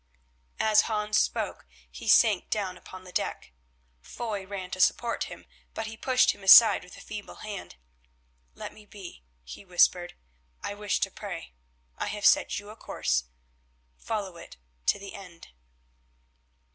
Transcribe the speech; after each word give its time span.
As 0.59 0.81
Hans 0.89 1.19
spoke 1.19 1.67
he 1.91 2.07
sank 2.07 2.49
down 2.49 2.75
upon 2.75 3.03
the 3.03 3.11
deck. 3.11 3.51
Foy 4.01 4.47
ran 4.47 4.71
to 4.71 4.81
support 4.81 5.25
him, 5.25 5.45
but 5.75 5.85
he 5.85 5.95
pushed 5.95 6.31
him 6.31 6.43
aside 6.43 6.83
with 6.83 6.97
a 6.97 7.01
feeble 7.01 7.35
hand. 7.35 7.75
"Let 8.55 8.73
me 8.73 8.87
be," 8.87 9.21
he 9.43 9.63
whispered. 9.63 10.15
"I 10.63 10.73
wish 10.73 10.99
to 11.01 11.11
pray. 11.11 11.53
I 11.99 12.07
have 12.07 12.25
set 12.25 12.57
you 12.57 12.71
a 12.71 12.75
course. 12.75 13.25
Follow 13.99 14.37
it 14.37 14.57
to 14.87 14.97
the 14.97 15.13
end." 15.13 15.49